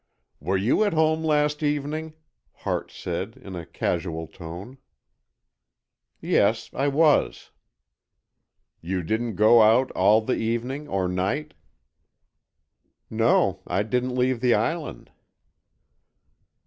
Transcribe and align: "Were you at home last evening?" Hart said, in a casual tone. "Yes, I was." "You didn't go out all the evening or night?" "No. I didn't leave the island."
"Were 0.39 0.57
you 0.57 0.83
at 0.83 0.93
home 0.95 1.23
last 1.23 1.61
evening?" 1.61 2.15
Hart 2.65 2.89
said, 2.91 3.37
in 3.37 3.55
a 3.55 3.67
casual 3.67 4.25
tone. 4.25 4.79
"Yes, 6.19 6.71
I 6.73 6.87
was." 6.87 7.51
"You 8.81 9.03
didn't 9.03 9.35
go 9.35 9.61
out 9.61 9.91
all 9.91 10.19
the 10.21 10.33
evening 10.37 10.87
or 10.87 11.07
night?" 11.07 11.53
"No. 13.11 13.61
I 13.67 13.83
didn't 13.83 14.15
leave 14.15 14.41
the 14.41 14.55
island." 14.55 15.11